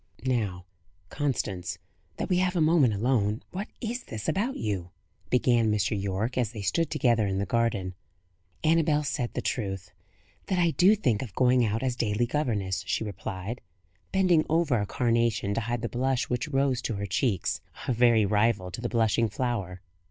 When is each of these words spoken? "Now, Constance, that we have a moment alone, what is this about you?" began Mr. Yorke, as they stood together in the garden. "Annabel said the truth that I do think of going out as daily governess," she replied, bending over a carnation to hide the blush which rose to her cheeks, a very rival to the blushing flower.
"Now, 0.25 0.65
Constance, 1.09 1.77
that 2.17 2.27
we 2.27 2.37
have 2.37 2.55
a 2.55 2.59
moment 2.59 2.95
alone, 2.95 3.43
what 3.51 3.67
is 3.81 4.05
this 4.05 4.27
about 4.27 4.57
you?" 4.57 4.89
began 5.29 5.71
Mr. 5.71 5.95
Yorke, 5.95 6.39
as 6.39 6.53
they 6.53 6.63
stood 6.63 6.89
together 6.89 7.27
in 7.27 7.37
the 7.37 7.45
garden. 7.45 7.93
"Annabel 8.63 9.03
said 9.03 9.31
the 9.35 9.43
truth 9.43 9.91
that 10.47 10.57
I 10.57 10.71
do 10.71 10.95
think 10.95 11.21
of 11.21 11.35
going 11.35 11.63
out 11.63 11.83
as 11.83 11.95
daily 11.95 12.25
governess," 12.25 12.83
she 12.87 13.03
replied, 13.03 13.61
bending 14.11 14.43
over 14.49 14.79
a 14.81 14.87
carnation 14.87 15.53
to 15.53 15.61
hide 15.61 15.83
the 15.83 15.87
blush 15.87 16.29
which 16.29 16.47
rose 16.47 16.81
to 16.81 16.95
her 16.95 17.05
cheeks, 17.05 17.61
a 17.87 17.93
very 17.93 18.25
rival 18.25 18.71
to 18.71 18.81
the 18.81 18.89
blushing 18.89 19.29
flower. 19.29 19.81